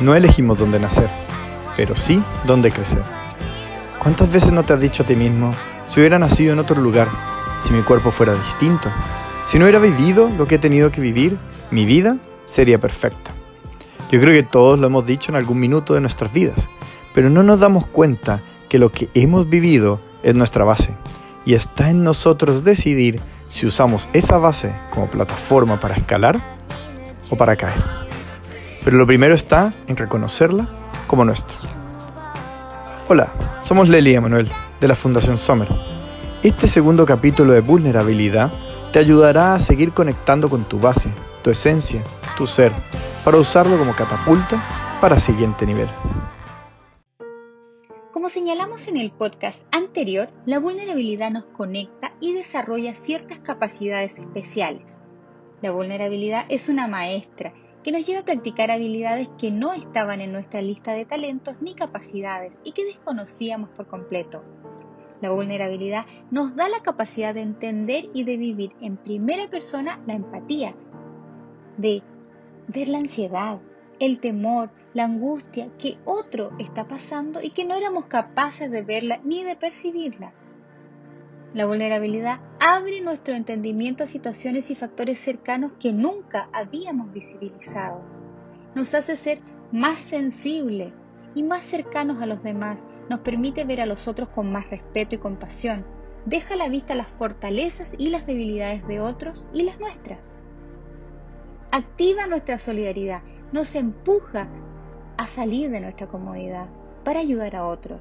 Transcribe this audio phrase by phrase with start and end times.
[0.00, 1.10] No elegimos dónde nacer,
[1.76, 3.02] pero sí dónde crecer.
[3.98, 5.52] ¿Cuántas veces no te has dicho a ti mismo,
[5.86, 7.08] si hubiera nacido en otro lugar,
[7.60, 8.92] si mi cuerpo fuera distinto,
[9.44, 11.36] si no hubiera vivido lo que he tenido que vivir,
[11.72, 12.16] mi vida
[12.46, 13.32] sería perfecta?
[14.10, 16.68] Yo creo que todos lo hemos dicho en algún minuto de nuestras vidas,
[17.14, 20.94] pero no nos damos cuenta que lo que hemos vivido es nuestra base
[21.44, 26.38] y está en nosotros decidir si usamos esa base como plataforma para escalar
[27.30, 27.82] o para caer.
[28.84, 30.68] Pero lo primero está en reconocerla
[31.06, 31.56] como nuestra.
[33.08, 33.28] Hola,
[33.62, 35.68] somos Leli y Emanuel de la Fundación Sommer.
[36.42, 38.52] Este segundo capítulo de vulnerabilidad
[38.92, 41.10] te ayudará a seguir conectando con tu base,
[41.42, 42.02] tu esencia,
[42.36, 42.72] tu ser,
[43.24, 44.62] para usarlo como catapulta
[45.00, 45.88] para siguiente nivel.
[48.28, 54.98] Como señalamos en el podcast anterior, la vulnerabilidad nos conecta y desarrolla ciertas capacidades especiales.
[55.62, 60.32] La vulnerabilidad es una maestra que nos lleva a practicar habilidades que no estaban en
[60.32, 64.44] nuestra lista de talentos ni capacidades y que desconocíamos por completo.
[65.22, 70.12] La vulnerabilidad nos da la capacidad de entender y de vivir en primera persona la
[70.12, 70.74] empatía,
[71.78, 72.02] de
[72.66, 73.58] ver la ansiedad,
[74.00, 79.20] el temor, la angustia que otro está pasando y que no éramos capaces de verla
[79.24, 80.32] ni de percibirla.
[81.54, 88.02] La vulnerabilidad abre nuestro entendimiento a situaciones y factores cercanos que nunca habíamos visibilizado.
[88.74, 89.40] Nos hace ser
[89.72, 90.92] más sensibles
[91.34, 92.78] y más cercanos a los demás.
[93.08, 95.86] Nos permite ver a los otros con más respeto y compasión.
[96.26, 100.18] Deja a la vista las fortalezas y las debilidades de otros y las nuestras.
[101.70, 103.22] Activa nuestra solidaridad.
[103.50, 104.46] Nos empuja
[105.16, 106.66] a salir de nuestra comodidad
[107.02, 108.00] para ayudar a otros.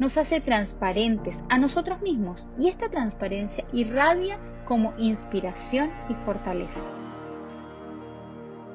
[0.00, 6.80] Nos hace transparentes a nosotros mismos y esta transparencia irradia como inspiración y fortaleza.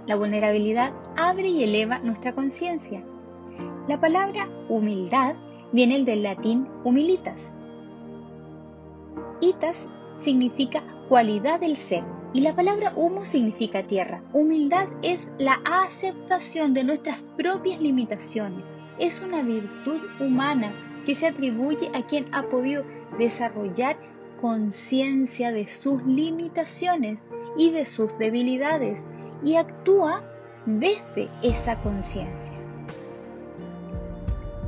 [0.07, 3.03] La vulnerabilidad abre y eleva nuestra conciencia.
[3.89, 5.35] La palabra humildad
[5.73, 7.39] viene del latín humilitas.
[9.41, 9.85] Itas
[10.21, 12.03] significa cualidad del ser
[12.33, 14.21] y la palabra humo significa tierra.
[14.33, 18.63] Humildad es la aceptación de nuestras propias limitaciones.
[18.99, 20.71] Es una virtud humana
[21.05, 22.85] que se atribuye a quien ha podido
[23.17, 23.97] desarrollar
[24.39, 27.19] conciencia de sus limitaciones
[27.57, 28.99] y de sus debilidades
[29.43, 30.23] y actúa
[30.65, 32.53] desde esa conciencia.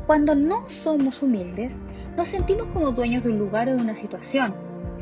[0.06, 1.72] Cuando no somos humildes,
[2.18, 4.54] nos sentimos como dueños de un lugar o de una situación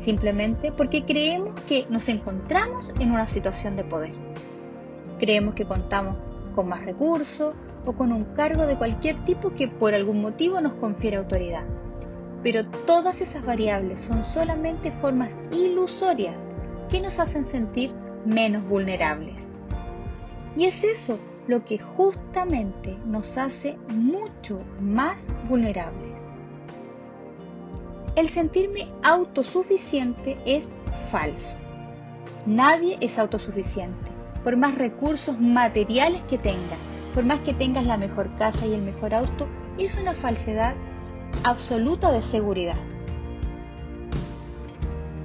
[0.04, 4.12] simplemente porque creemos que nos encontramos en una situación de poder.
[5.18, 6.16] Creemos que contamos
[6.54, 7.54] con más recursos
[7.84, 11.64] o con un cargo de cualquier tipo que por algún motivo nos confiere autoridad.
[12.42, 16.36] Pero todas esas variables son solamente formas ilusorias
[16.90, 17.92] que nos hacen sentir
[18.24, 19.48] menos vulnerables.
[20.56, 25.16] Y es eso lo que justamente nos hace mucho más
[25.48, 26.11] vulnerables.
[28.14, 30.68] El sentirme autosuficiente es
[31.10, 31.56] falso.
[32.44, 34.10] Nadie es autosuficiente,
[34.44, 36.78] por más recursos materiales que tengas,
[37.14, 40.74] por más que tengas la mejor casa y el mejor auto, es una falsedad
[41.42, 42.76] absoluta de seguridad.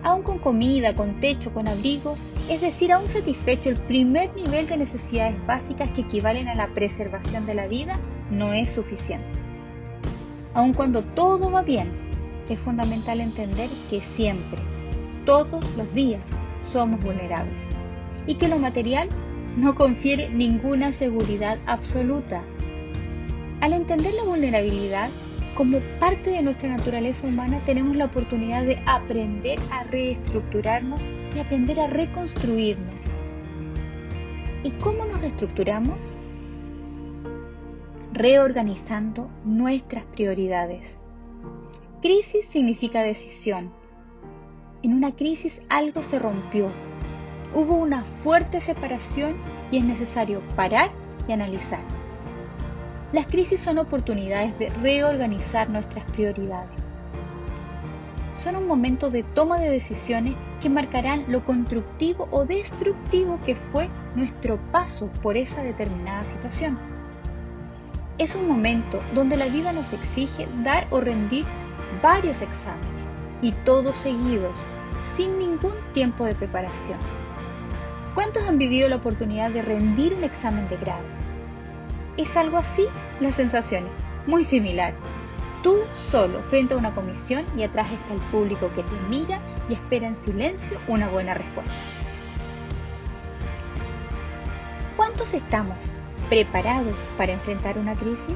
[0.03, 2.15] Aún con comida, con techo, con abrigo,
[2.49, 7.45] es decir, aún satisfecho el primer nivel de necesidades básicas que equivalen a la preservación
[7.45, 7.93] de la vida,
[8.31, 9.27] no es suficiente.
[10.53, 12.06] Aun cuando todo va bien,
[12.53, 14.59] es fundamental entender que siempre,
[15.25, 16.21] todos los días,
[16.61, 17.55] somos vulnerables
[18.25, 19.09] y que lo material
[19.57, 22.43] no confiere ninguna seguridad absoluta.
[23.61, 25.09] Al entender la vulnerabilidad
[25.55, 31.01] como parte de nuestra naturaleza humana, tenemos la oportunidad de aprender a reestructurarnos
[31.35, 32.93] y aprender a reconstruirnos.
[34.63, 35.97] ¿Y cómo nos reestructuramos?
[38.13, 40.96] Reorganizando nuestras prioridades.
[41.99, 43.71] Crisis significa decisión.
[44.83, 46.71] En una crisis algo se rompió.
[47.55, 49.35] Hubo una fuerte separación
[49.71, 50.91] y es necesario parar
[51.27, 51.79] y analizar.
[53.13, 56.69] Las crisis son oportunidades de reorganizar nuestras prioridades.
[58.35, 63.89] Son un momento de toma de decisiones que marcarán lo constructivo o destructivo que fue
[64.13, 66.77] nuestro paso por esa determinada situación.
[68.19, 71.45] Es un momento donde la vida nos exige dar o rendir
[72.01, 72.87] varios exámenes
[73.41, 74.57] y todos seguidos,
[75.15, 76.99] sin ningún tiempo de preparación.
[78.15, 81.05] ¿Cuántos han vivido la oportunidad de rendir un examen de grado?
[82.17, 82.87] ¿Es algo así?
[83.19, 83.85] La sensación
[84.25, 84.93] muy similar.
[85.63, 85.79] tú
[86.11, 90.07] solo frente a una comisión y atrás está el público que te mira y espera
[90.07, 91.73] en silencio una buena respuesta.
[94.95, 95.75] ¿Cuántos estamos
[96.29, 98.35] preparados para enfrentar una crisis?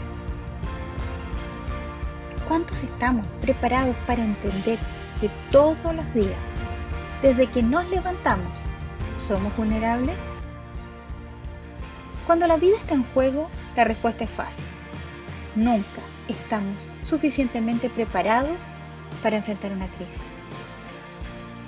[2.52, 4.78] ¿Cuántos estamos preparados para entender
[5.22, 6.36] que todos los días,
[7.22, 8.52] desde que nos levantamos,
[9.26, 10.18] somos vulnerables?
[12.28, 14.66] Cuando la vida está en juego, la respuesta es fácil.
[15.56, 16.76] Nunca estamos
[17.10, 18.58] suficientemente preparados
[19.24, 20.22] para enfrentar una crisis.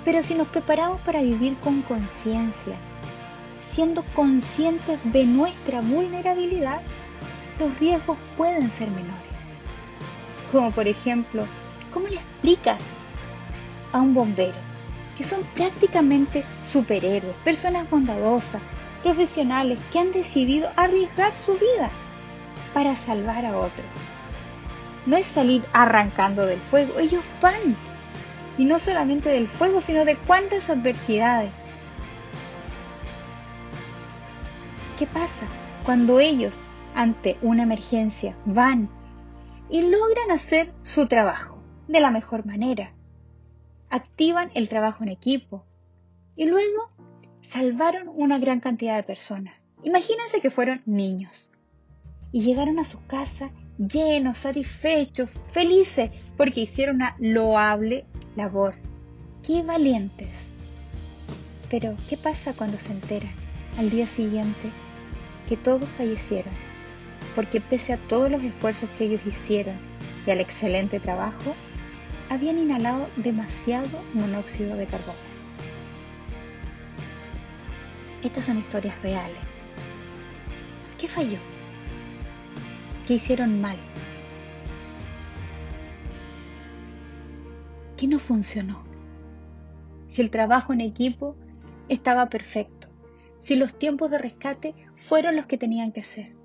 [0.04, 2.76] Pero si nos preparamos para vivir con conciencia,
[3.74, 6.82] siendo conscientes de nuestra vulnerabilidad,
[7.58, 9.33] los riesgos pueden ser menores.
[10.54, 11.44] Como por ejemplo,
[11.92, 12.78] ¿cómo le explicas
[13.92, 14.54] a un bombero
[15.18, 18.62] que son prácticamente superhéroes, personas bondadosas,
[19.02, 21.90] profesionales que han decidido arriesgar su vida
[22.72, 23.84] para salvar a otros?
[25.06, 27.74] No es salir arrancando del fuego, ellos van.
[28.56, 31.50] Y no solamente del fuego, sino de cuántas adversidades.
[35.00, 35.46] ¿Qué pasa
[35.84, 36.54] cuando ellos,
[36.94, 38.88] ante una emergencia, van
[39.68, 42.94] y logran hacer su trabajo de la mejor manera?
[43.90, 45.64] Activan el trabajo en equipo
[46.36, 46.90] y luego
[47.42, 49.54] salvaron una gran cantidad de personas.
[49.82, 51.50] Imagínense que fueron niños
[52.32, 58.04] y llegaron a su casa llenos, satisfechos, felices, porque hicieron una loable
[58.36, 58.74] labor.
[59.42, 60.30] ¡Qué valientes!
[61.70, 63.32] Pero, ¿qué pasa cuando se enteran
[63.78, 64.70] al día siguiente
[65.48, 66.52] que todos fallecieron?
[67.34, 69.74] Porque pese a todos los esfuerzos que ellos hicieron
[70.26, 71.54] y al excelente trabajo,
[72.30, 75.18] habían inhalado demasiado monóxido de carbono.
[78.22, 79.36] Estas son historias reales.
[80.98, 81.38] ¿Qué falló?
[83.06, 83.76] ¿Qué hicieron mal?
[87.98, 88.84] ¿Qué no funcionó?
[90.08, 91.36] Si el trabajo en equipo
[91.88, 92.88] estaba perfecto,
[93.40, 96.43] si los tiempos de rescate fueron los que tenían que ser.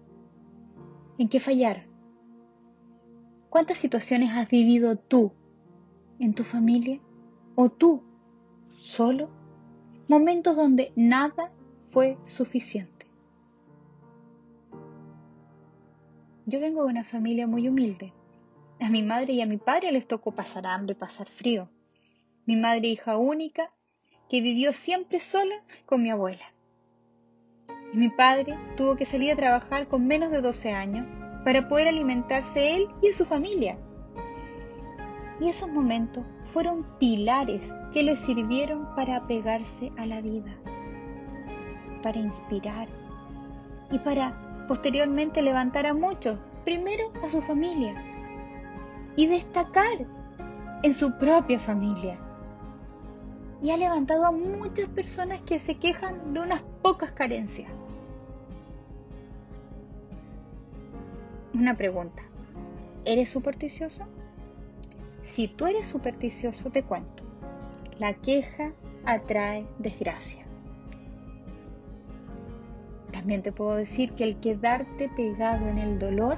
[1.20, 1.84] ¿En qué fallaron?
[3.50, 5.34] ¿Cuántas situaciones has vivido tú
[6.18, 7.02] en tu familia
[7.56, 8.02] o tú
[8.70, 9.30] solo?
[10.08, 11.52] Momentos donde nada
[11.92, 13.06] fue suficiente.
[16.46, 18.14] Yo vengo de una familia muy humilde.
[18.80, 21.70] A mi madre y a mi padre les tocó pasar hambre, pasar frío.
[22.46, 23.74] Mi madre hija única,
[24.30, 26.54] que vivió siempre sola con mi abuela.
[27.94, 31.06] Y mi padre tuvo que salir a trabajar con menos de 12 años
[31.44, 33.78] para poder alimentarse él y su familia.
[35.40, 37.62] Y esos momentos fueron pilares
[37.94, 40.56] que le sirvieron para apegarse a la vida,
[42.04, 42.88] para inspirar
[43.92, 47.96] y para posteriormente levantar a muchos, primero a su familia,
[49.16, 50.06] y destacar
[50.84, 52.18] en su propia familia.
[53.62, 57.72] Y ha levantado a muchas personas que se quejan de unas pocas carencias.
[61.54, 62.22] Una pregunta.
[63.06, 64.04] ¿Eres supersticioso?
[65.24, 67.24] Si tú eres supersticioso, te cuento.
[67.98, 68.72] La queja
[69.06, 70.46] atrae desgracia.
[73.12, 76.38] También te puedo decir que el quedarte pegado en el dolor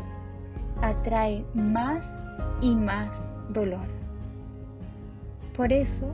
[0.82, 2.08] atrae más
[2.62, 3.10] y más
[3.50, 3.86] dolor.
[5.56, 6.12] Por eso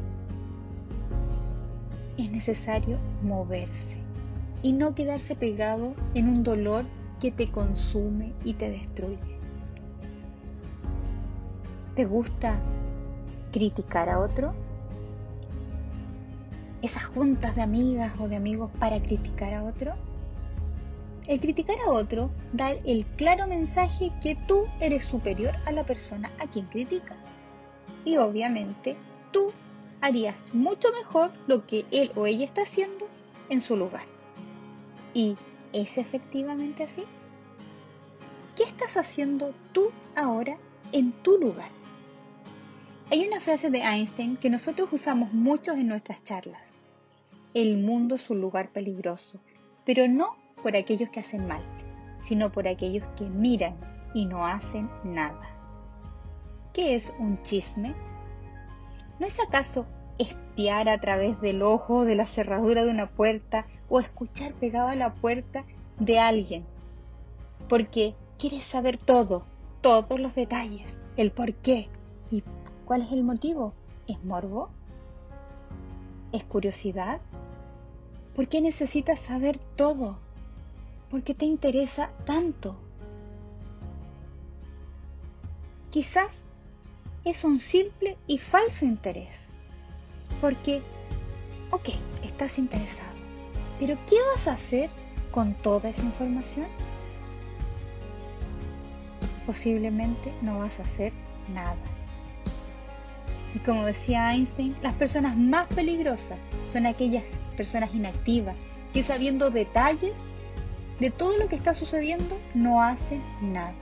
[2.17, 3.96] es necesario moverse
[4.61, 6.83] y no quedarse pegado en un dolor
[7.21, 9.17] que te consume y te destruye.
[11.95, 12.59] ¿Te gusta
[13.51, 14.53] criticar a otro?
[16.81, 19.93] Esas juntas de amigas o de amigos para criticar a otro.
[21.25, 26.31] El criticar a otro da el claro mensaje que tú eres superior a la persona
[26.39, 27.17] a quien criticas.
[28.05, 28.95] Y obviamente
[29.31, 29.51] tú
[29.99, 33.07] harías mucho mejor lo que él o ella está haciendo
[33.49, 34.16] en su lugar.
[35.17, 35.35] ¿Y
[35.73, 37.03] es efectivamente así?
[38.55, 40.57] ¿Qué estás haciendo tú ahora
[40.91, 41.69] en tu lugar?
[43.09, 46.61] Hay una frase de Einstein que nosotros usamos mucho en nuestras charlas.
[47.55, 49.39] El mundo es un lugar peligroso,
[49.87, 51.63] pero no por aquellos que hacen mal,
[52.21, 53.75] sino por aquellos que miran
[54.13, 55.49] y no hacen nada.
[56.73, 57.95] ¿Qué es un chisme?
[59.19, 59.87] ¿No es acaso
[60.19, 64.95] espiar a través del ojo de la cerradura de una puerta o escuchar pegado a
[64.95, 65.65] la puerta
[65.99, 66.65] de alguien?
[67.69, 69.43] Porque quieres saber todo,
[69.81, 71.87] todos los detalles, el por qué
[72.31, 72.43] y
[72.85, 73.73] cuál es el motivo.
[74.07, 74.69] ¿Es morbo?
[76.31, 77.19] ¿Es curiosidad?
[78.35, 80.19] ¿Por qué necesitas saber todo?
[81.09, 82.77] ¿Por qué te interesa tanto?
[85.89, 86.31] Quizás
[87.25, 89.35] es un simple y falso interés.
[90.39, 90.81] Porque,
[91.71, 91.89] ok,
[92.23, 93.06] estás interesado,
[93.79, 94.89] pero ¿qué vas a hacer
[95.31, 96.67] con toda esa información?
[99.45, 101.13] Posiblemente no vas a hacer
[101.53, 101.75] nada.
[103.55, 106.37] Y como decía Einstein, las personas más peligrosas
[106.73, 107.23] son aquellas
[107.55, 108.55] personas inactivas
[108.93, 110.13] que sabiendo detalles
[110.99, 113.73] de todo lo que está sucediendo no hacen nada.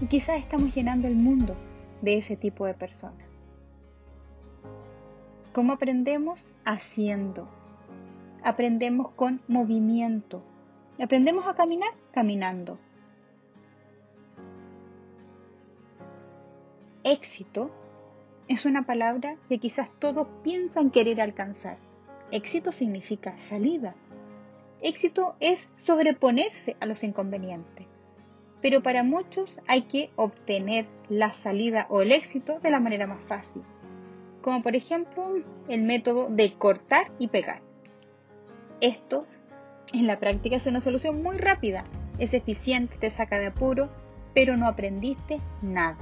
[0.00, 1.56] Y quizás estamos llenando el mundo
[2.02, 3.26] de ese tipo de personas.
[5.52, 6.48] ¿Cómo aprendemos?
[6.64, 7.61] Haciendo.
[8.44, 10.42] Aprendemos con movimiento.
[11.00, 11.90] ¿Aprendemos a caminar?
[12.12, 12.78] Caminando.
[17.04, 17.70] Éxito
[18.48, 21.78] es una palabra que quizás todos piensan querer alcanzar.
[22.32, 23.94] Éxito significa salida.
[24.80, 27.86] Éxito es sobreponerse a los inconvenientes.
[28.60, 33.22] Pero para muchos hay que obtener la salida o el éxito de la manera más
[33.22, 33.62] fácil.
[34.40, 35.36] Como por ejemplo
[35.68, 37.62] el método de cortar y pegar.
[38.82, 39.28] Esto
[39.92, 41.84] en la práctica es una solución muy rápida.
[42.18, 43.88] Es eficiente, te saca de apuro,
[44.34, 45.98] pero no aprendiste nada.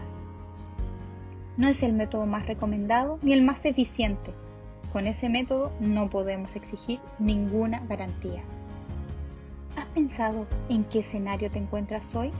[1.59, 4.33] No es el método más recomendado ni el más eficiente.
[4.95, 8.43] Con ese método no podemos exigir ninguna garantía.
[9.77, 12.31] ¿Has pensado en qué escenario te encuentras hoy?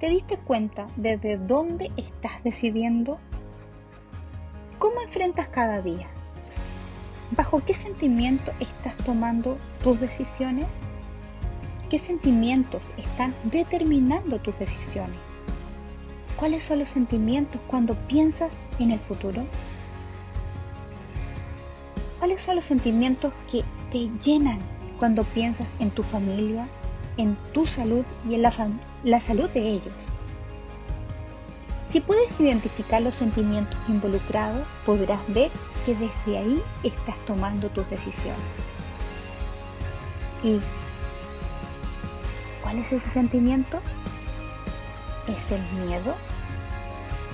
[0.00, 3.18] ¿Te diste cuenta desde dónde estás decidiendo?
[4.78, 6.08] ¿Cómo enfrentas cada día?
[7.34, 10.66] ¿Bajo qué sentimiento estás tomando tus decisiones?
[11.88, 15.16] ¿Qué sentimientos están determinando tus decisiones?
[16.36, 19.46] ¿Cuáles son los sentimientos cuando piensas en el futuro?
[22.18, 24.58] ¿Cuáles son los sentimientos que te llenan
[24.98, 26.68] cuando piensas en tu familia,
[27.16, 28.52] en tu salud y en la,
[29.04, 29.94] la salud de ellos?
[31.90, 35.50] Si puedes identificar los sentimientos involucrados, podrás ver
[35.84, 38.40] que desde ahí estás tomando tus decisiones.
[40.42, 40.60] ¿Y
[42.62, 43.80] cuál es ese sentimiento?
[45.28, 46.14] ¿Es el miedo?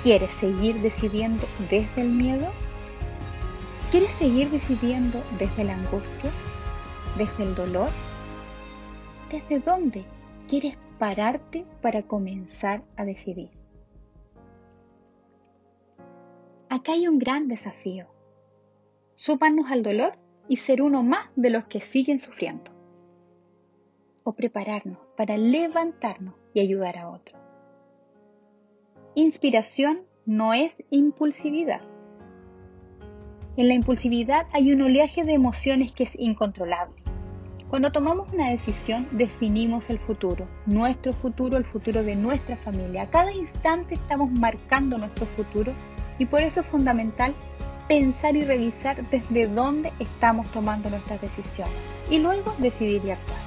[0.03, 2.49] ¿Quieres seguir decidiendo desde el miedo?
[3.91, 6.31] ¿Quieres seguir decidiendo desde la angustia?
[7.17, 7.91] ¿Desde el dolor?
[9.31, 10.05] ¿Desde dónde
[10.49, 13.51] quieres pararte para comenzar a decidir?
[16.69, 18.18] Acá hay un gran desafío.
[19.21, 20.13] Sumarnos al dolor
[20.49, 22.71] y ser uno más de los que siguen sufriendo.
[24.23, 27.37] O prepararnos para levantarnos y ayudar a otros.
[29.17, 31.81] Inspiración no es impulsividad.
[33.57, 37.03] En la impulsividad hay un oleaje de emociones que es incontrolable.
[37.71, 43.03] Cuando tomamos una decisión definimos el futuro, nuestro futuro, el futuro de nuestra familia.
[43.03, 45.73] A cada instante estamos marcando nuestro futuro
[46.21, 47.35] y por eso es fundamental
[47.89, 51.75] pensar y revisar desde dónde estamos tomando nuestras decisiones
[52.11, 53.39] y luego decidir y actuar.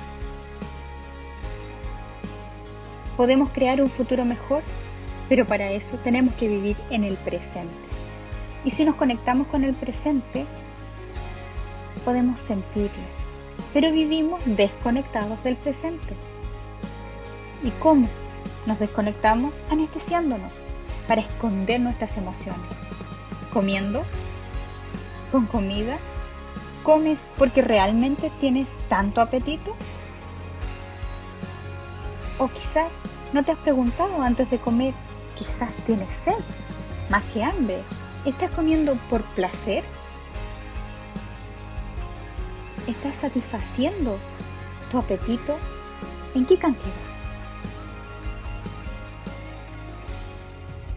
[3.16, 4.64] ¿Podemos crear un futuro mejor?
[5.30, 7.72] Pero para eso tenemos que vivir en el presente.
[8.66, 10.46] Y si nos conectamos con el presente,
[12.04, 12.90] podemos sentirlo.
[13.74, 16.16] Pero vivimos desconectados del presente.
[17.64, 18.08] ¿Y cómo?
[18.66, 20.52] Nos desconectamos anestesiándonos
[21.08, 22.62] para esconder nuestras emociones.
[23.54, 24.04] Comiendo,
[25.32, 25.98] con comida,
[26.84, 29.76] comes porque realmente tienes tanto apetito.
[32.38, 32.92] O quizás
[33.34, 34.94] no te has preguntado antes de comer
[35.42, 36.36] Quizás tienes sed,
[37.10, 37.82] más que hambre.
[38.26, 39.84] ¿Estás comiendo por placer?
[42.88, 44.20] ¿Estás satisfaciendo
[44.92, 45.58] tu apetito?
[46.36, 46.94] ¿En qué cantidad?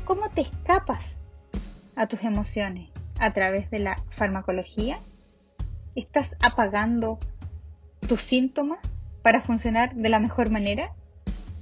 [0.05, 1.03] ¿Cómo te escapas
[1.97, 2.94] a tus emociones?
[3.25, 4.99] ¿A través de la farmacología?
[5.95, 7.19] ¿Estás apagando
[8.07, 8.81] tus síntomas
[9.23, 10.93] para funcionar de la mejor manera?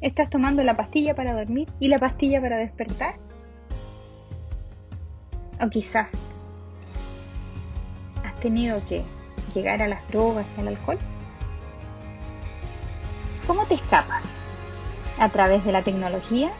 [0.00, 3.14] ¿Estás tomando la pastilla para dormir y la pastilla para despertar?
[5.64, 6.10] O quizás
[8.24, 9.04] has tenido que
[9.54, 10.98] llegar a las drogas y al alcohol.
[13.46, 14.24] ¿Cómo te escapas?
[15.16, 16.50] ¿A través de la tecnología?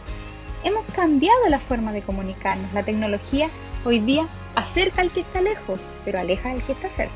[0.62, 2.73] Hemos cambiado la forma de comunicarnos.
[2.73, 3.50] La tecnología
[3.85, 7.14] hoy día acerca al que está lejos, pero aleja al que está cerca.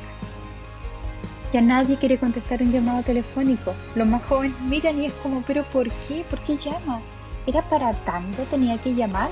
[1.53, 3.73] Ya nadie quiere contestar un llamado telefónico.
[3.95, 6.25] Los más jóvenes miran y es como, pero ¿por qué?
[6.29, 7.01] ¿Por qué llama?
[7.45, 8.43] ¿Era para tanto?
[8.43, 9.29] ¿Tenía que llamar?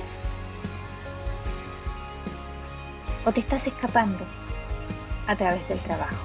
[3.26, 4.24] ¿O te estás escapando
[5.26, 6.16] a través del trabajo?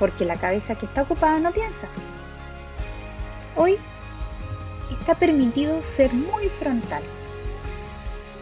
[0.00, 1.86] Porque la cabeza que está ocupada no piensa.
[3.54, 3.76] Hoy
[4.98, 7.02] está permitido ser muy frontal.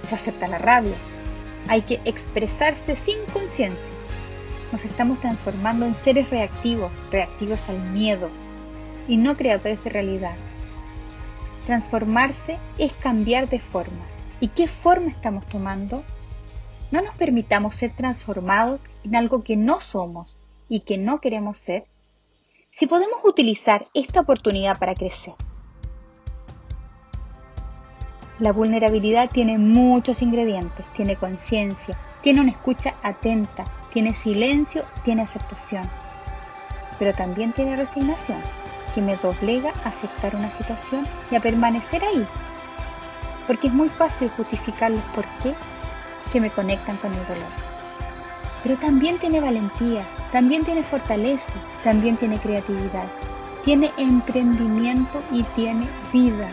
[0.09, 0.97] se acepta la rabia.
[1.69, 3.93] Hay que expresarse sin conciencia.
[4.71, 8.31] Nos estamos transformando en seres reactivos, reactivos al miedo
[9.09, 10.37] y no creadores de realidad.
[11.67, 14.05] Transformarse es cambiar de forma.
[14.41, 16.05] ¿Y qué forma estamos tomando?
[16.93, 20.37] No nos permitamos ser transformados en algo que no somos
[20.69, 21.87] y que no queremos ser.
[22.73, 25.35] Si podemos utilizar esta oportunidad para crecer.
[28.39, 33.65] La vulnerabilidad tiene muchos ingredientes, tiene conciencia, tiene una escucha atenta,
[33.95, 35.85] tiene silencio, tiene aceptación,
[36.99, 38.43] pero también tiene resignación,
[38.95, 42.27] que me doblega a aceptar una situación y a permanecer ahí,
[43.47, 45.55] porque es muy fácil justificar los por qué
[46.31, 47.49] que me conectan con el dolor.
[48.63, 53.07] Pero también tiene valentía, también tiene fortaleza, también tiene creatividad,
[53.65, 56.51] tiene emprendimiento y tiene vida.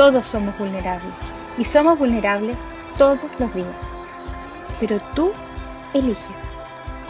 [0.00, 1.12] Todos somos vulnerables
[1.58, 2.56] y somos vulnerables
[2.96, 3.76] todos los días.
[4.80, 5.30] Pero tú
[5.92, 6.24] eliges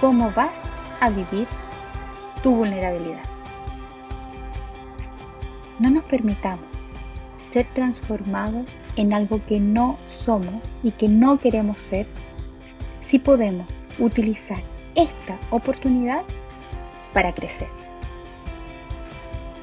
[0.01, 0.51] cómo vas
[0.99, 1.47] a vivir
[2.43, 3.23] tu vulnerabilidad.
[5.79, 6.65] No nos permitamos
[7.53, 12.09] ser transformados en algo que no somos y que no queremos ser
[13.05, 13.69] si podemos
[14.01, 14.65] utilizar
[14.97, 16.23] esta oportunidad
[17.15, 17.69] para crecer.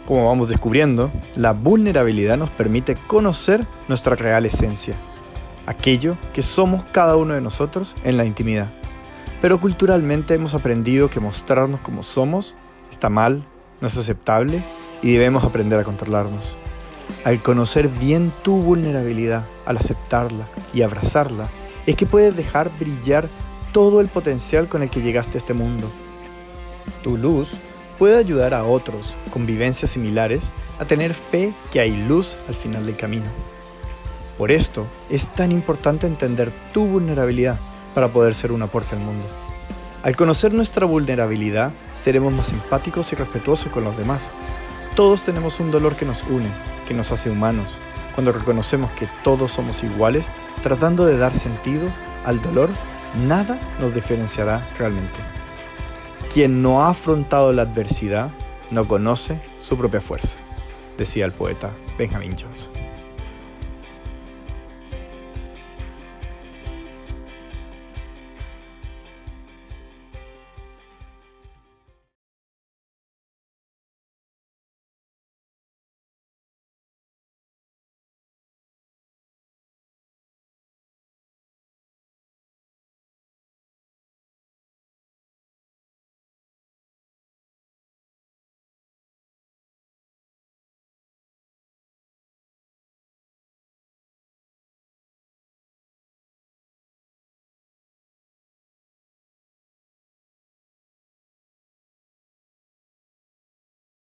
[0.07, 4.95] Como vamos descubriendo, la vulnerabilidad nos permite conocer nuestra real esencia,
[5.65, 8.71] aquello que somos cada uno de nosotros en la intimidad.
[9.41, 12.55] Pero culturalmente hemos aprendido que mostrarnos como somos
[12.89, 13.43] está mal,
[13.81, 14.63] no es aceptable
[15.01, 16.55] y debemos aprender a controlarnos.
[17.25, 21.49] Al conocer bien tu vulnerabilidad, al aceptarla y abrazarla,
[21.85, 23.27] es que puedes dejar brillar
[23.73, 25.91] todo el potencial con el que llegaste a este mundo.
[27.03, 27.57] Tu luz
[27.97, 32.85] puede ayudar a otros con vivencias similares a tener fe que hay luz al final
[32.85, 33.25] del camino.
[34.37, 37.59] Por esto es tan importante entender tu vulnerabilidad
[37.95, 39.25] para poder ser un aporte al mundo.
[40.03, 44.31] Al conocer nuestra vulnerabilidad, seremos más empáticos y respetuosos con los demás.
[44.95, 46.49] Todos tenemos un dolor que nos une,
[46.87, 47.77] que nos hace humanos.
[48.13, 51.87] Cuando reconocemos que todos somos iguales, tratando de dar sentido
[52.25, 52.69] al dolor,
[53.27, 55.36] nada nos diferenciará realmente.
[56.33, 58.31] Quien no ha afrontado la adversidad
[58.69, 60.37] no conoce su propia fuerza,
[60.97, 62.76] decía el poeta Benjamin Johnson.